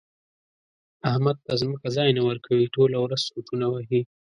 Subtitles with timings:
[1.09, 4.01] احمد ته ځمکه ځای نه ورکوي؛ ټوله ورځ سوچونه وهي.